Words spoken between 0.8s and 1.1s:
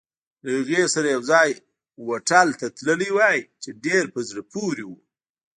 سره